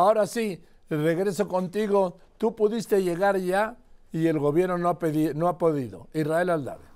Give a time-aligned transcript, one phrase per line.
[0.00, 2.16] Ahora sí, regreso contigo.
[2.38, 3.76] Tú pudiste llegar ya
[4.12, 4.98] y el gobierno no ha,
[5.34, 6.08] no ha podido.
[6.14, 6.89] Israel Aldave.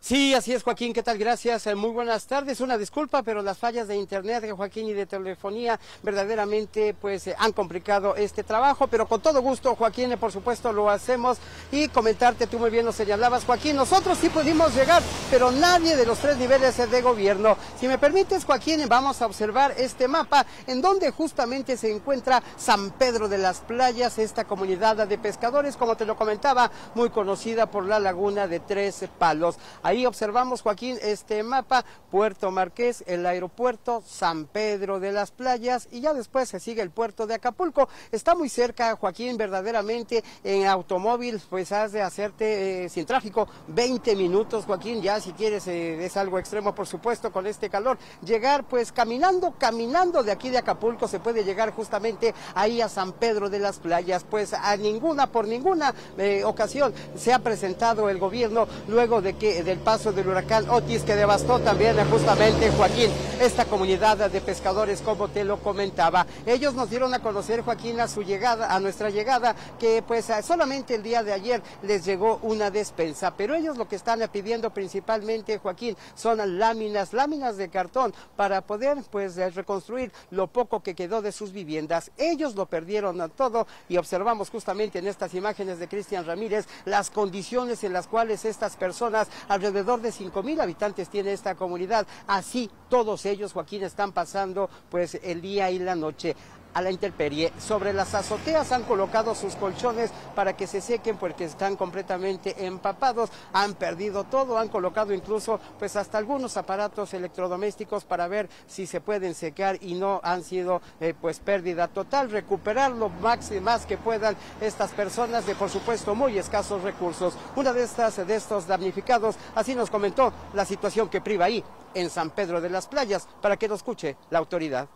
[0.00, 0.92] Sí, así es, Joaquín.
[0.92, 1.18] ¿Qué tal?
[1.18, 1.66] Gracias.
[1.66, 2.60] Eh, muy buenas tardes.
[2.60, 7.34] Una disculpa, pero las fallas de internet, de Joaquín, y de telefonía verdaderamente pues eh,
[7.36, 8.86] han complicado este trabajo.
[8.86, 11.38] Pero con todo gusto, Joaquín, eh, por supuesto lo hacemos.
[11.72, 16.06] Y comentarte, tú muy bien lo señalabas, Joaquín, nosotros sí pudimos llegar, pero nadie de
[16.06, 17.56] los tres niveles de gobierno.
[17.80, 22.92] Si me permites, Joaquín, vamos a observar este mapa en donde justamente se encuentra San
[22.92, 27.86] Pedro de las Playas, esta comunidad de pescadores, como te lo comentaba, muy conocida por
[27.86, 29.56] la laguna de Tres Palos.
[29.86, 36.00] Ahí observamos, Joaquín, este mapa, Puerto Marqués, el aeropuerto, San Pedro de las Playas y
[36.00, 37.88] ya después se sigue el puerto de Acapulco.
[38.10, 44.16] Está muy cerca, Joaquín, verdaderamente en automóvil, pues has de hacerte eh, sin tráfico 20
[44.16, 47.96] minutos, Joaquín, ya si quieres, eh, es algo extremo, por supuesto, con este calor.
[48.24, 53.12] Llegar, pues caminando, caminando de aquí de Acapulco se puede llegar justamente ahí a San
[53.12, 58.18] Pedro de las Playas, pues a ninguna, por ninguna eh, ocasión se ha presentado el
[58.18, 63.10] gobierno luego de que el paso del huracán Otis que devastó también justamente Joaquín,
[63.40, 66.26] esta comunidad de pescadores como te lo comentaba.
[66.46, 70.94] Ellos nos dieron a conocer Joaquín a su llegada, a nuestra llegada, que pues solamente
[70.94, 75.58] el día de ayer les llegó una despensa, pero ellos lo que están pidiendo principalmente
[75.58, 81.32] Joaquín son láminas, láminas de cartón para poder pues reconstruir lo poco que quedó de
[81.32, 82.10] sus viviendas.
[82.16, 87.10] Ellos lo perdieron a todo y observamos justamente en estas imágenes de Cristian Ramírez las
[87.10, 89.28] condiciones en las cuales estas personas
[89.66, 92.06] Alrededor de 5 mil habitantes tiene esta comunidad.
[92.28, 96.36] Así todos ellos, Joaquín, están pasando pues el día y la noche
[96.74, 97.52] a la intemperie.
[97.58, 103.30] Sobre las azoteas han colocado sus colchones para que se sequen porque están completamente empapados.
[103.52, 109.00] Han perdido todo, han colocado incluso pues hasta algunos aparatos electrodomésticos para ver si se
[109.00, 112.30] pueden secar y no han sido eh, pues pérdida total.
[112.30, 117.34] Recuperar lo máximo más que puedan estas personas de por supuesto muy escasos recursos.
[117.56, 122.10] Una de estas de estos damnificados así nos comentó la situación que priva ahí en
[122.10, 124.88] San Pedro de las Playas para que lo escuche la autoridad.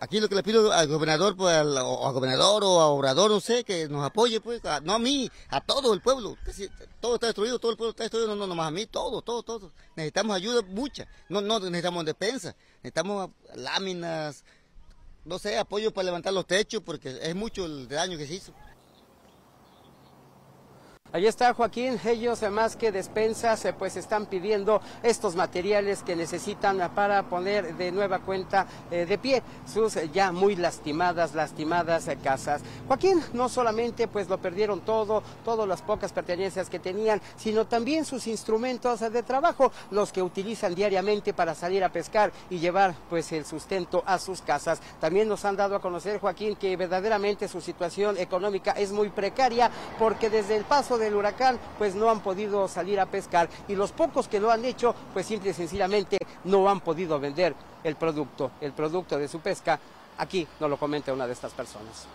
[0.00, 3.64] Aquí lo que le pido al gobernador, pues, al, gobernador o a obrador, no sé,
[3.64, 6.36] que nos apoye, pues, no a mí, a todo el pueblo.
[7.00, 9.42] Todo está destruido, todo el pueblo está destruido, no, no nomás a mí, todo, todo,
[9.42, 9.72] todo.
[9.96, 14.44] Necesitamos ayuda mucha, no, no necesitamos despensa, necesitamos láminas,
[15.24, 18.52] no sé, apoyo para levantar los techos, porque es mucho el daño que se hizo.
[21.10, 26.78] Ahí está Joaquín, ellos más que despensas eh, pues están pidiendo estos materiales que necesitan
[26.94, 32.60] para poner de nueva cuenta eh, de pie sus eh, ya muy lastimadas, lastimadas casas.
[32.86, 38.04] Joaquín no solamente pues lo perdieron todo, todas las pocas pertenencias que tenían, sino también
[38.04, 43.32] sus instrumentos de trabajo, los que utilizan diariamente para salir a pescar y llevar pues
[43.32, 44.78] el sustento a sus casas.
[45.00, 49.70] También nos han dado a conocer Joaquín que verdaderamente su situación económica es muy precaria
[49.98, 53.92] porque desde el paso del huracán, pues no han podido salir a pescar y los
[53.92, 57.54] pocos que lo han hecho, pues simple y sencillamente no han podido vender
[57.84, 59.78] el producto, el producto de su pesca.
[60.18, 62.06] Aquí nos lo comenta una de estas personas.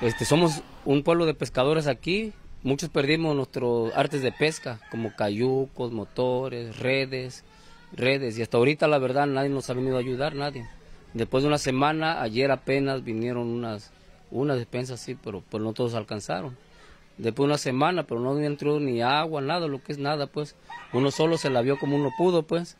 [0.00, 5.92] Este, somos un pueblo de pescadores aquí, muchos perdimos nuestros artes de pesca, como cayucos,
[5.92, 7.44] motores, redes,
[7.92, 10.68] redes, y hasta ahorita la verdad nadie nos ha venido a ayudar, nadie.
[11.12, 13.92] Después de una semana, ayer apenas vinieron unas,
[14.32, 16.56] unas despensas, sí, pero pues no todos alcanzaron
[17.18, 20.56] después de una semana, pero no entró ni agua, nada, lo que es nada, pues.
[20.92, 22.76] Uno solo se la vio como uno pudo, pues.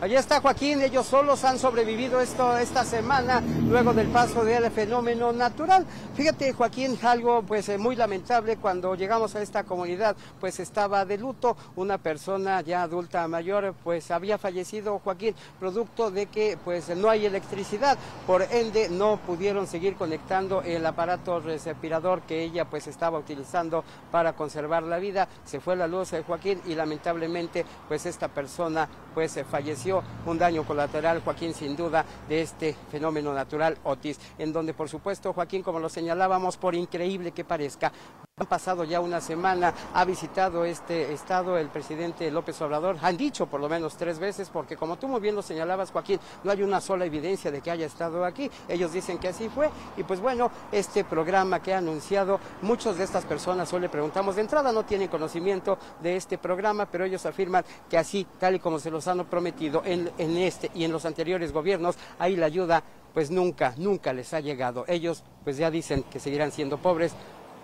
[0.00, 5.30] Allí está Joaquín, ellos solos han sobrevivido esto esta semana luego del paso del fenómeno
[5.30, 5.84] natural.
[6.14, 11.18] Fíjate Joaquín, algo pues eh, muy lamentable cuando llegamos a esta comunidad, pues estaba de
[11.18, 17.10] luto, una persona ya adulta mayor pues había fallecido Joaquín producto de que pues no
[17.10, 23.18] hay electricidad, por ende no pudieron seguir conectando el aparato respirador que ella pues estaba
[23.18, 25.28] utilizando para conservar la vida.
[25.44, 29.89] Se fue la luz de Joaquín y lamentablemente pues esta persona pues falleció
[30.26, 35.32] un daño colateral, Joaquín, sin duda, de este fenómeno natural Otis, en donde, por supuesto,
[35.32, 37.92] Joaquín, como lo señalábamos, por increíble que parezca,
[38.40, 43.46] han pasado ya una semana, ha visitado este estado el presidente López Obrador, han dicho
[43.46, 46.62] por lo menos tres veces, porque como tú muy bien lo señalabas, Joaquín, no hay
[46.62, 50.20] una sola evidencia de que haya estado aquí, ellos dicen que así fue, y pues
[50.20, 54.72] bueno, este programa que ha anunciado, muchas de estas personas hoy le preguntamos, de entrada
[54.72, 58.90] no tienen conocimiento de este programa, pero ellos afirman que así, tal y como se
[58.90, 62.82] los han prometido en, en este y en los anteriores gobiernos, ahí la ayuda
[63.12, 64.84] pues nunca, nunca les ha llegado.
[64.88, 67.12] Ellos pues ya dicen que seguirán siendo pobres,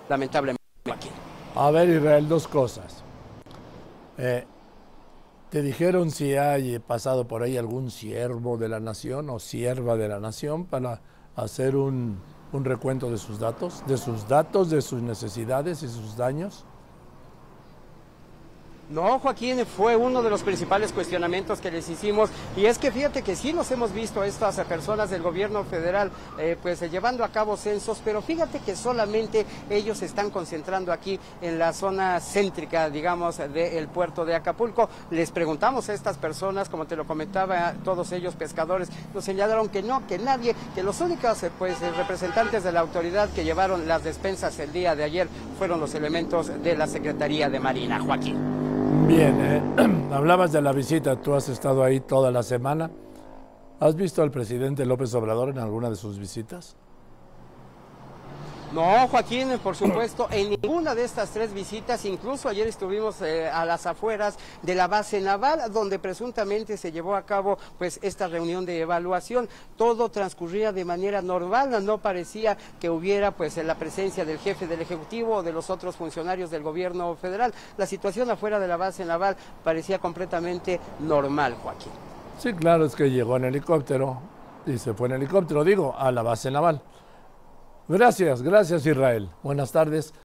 [0.09, 0.56] lamentablemente.
[1.59, 3.03] A ver, Israel, dos cosas.
[4.19, 4.45] Eh,
[5.49, 10.07] ¿Te dijeron si hay pasado por ahí algún siervo de la nación o sierva de
[10.07, 11.01] la nación para
[11.35, 12.19] hacer un,
[12.53, 16.67] un recuento de sus datos, de sus datos, de sus necesidades y sus daños?
[18.89, 23.23] No, Joaquín, fue uno de los principales cuestionamientos que les hicimos y es que fíjate
[23.23, 27.31] que sí nos hemos visto estas personas del gobierno federal eh, pues eh, llevando a
[27.31, 32.89] cabo censos, pero fíjate que solamente ellos se están concentrando aquí en la zona céntrica,
[32.89, 34.89] digamos, del puerto de Acapulco.
[35.11, 39.83] Les preguntamos a estas personas, como te lo comentaba, todos ellos pescadores, nos señalaron que
[39.83, 44.05] no, que nadie, que los únicos eh, pues representantes de la autoridad que llevaron las
[44.05, 45.29] despensas el día de ayer
[45.59, 48.56] fueron los elementos de la Secretaría de Marina, Joaquín.
[49.07, 49.63] Bien, eh,
[50.13, 52.91] hablabas de la visita, tú has estado ahí toda la semana.
[53.79, 56.77] ¿Has visto al presidente López Obrador en alguna de sus visitas?
[58.77, 63.65] No, Joaquín, por supuesto, en ninguna de estas tres visitas, incluso ayer estuvimos eh, a
[63.65, 68.67] las afueras de la base naval, donde presuntamente se llevó a cabo pues esta reunión
[68.67, 69.49] de evaluación.
[69.79, 74.83] Todo transcurría de manera normal, no parecía que hubiera pues la presencia del jefe del
[74.83, 77.55] Ejecutivo o de los otros funcionarios del gobierno federal.
[77.79, 81.93] La situación afuera de la base naval parecía completamente normal, Joaquín.
[82.39, 84.21] Sí, claro, es que llegó en helicóptero
[84.67, 86.83] y se fue en helicóptero, digo, a la base naval.
[87.89, 89.29] Gracias, gracias Israel.
[89.45, 90.13] Buenas tardes.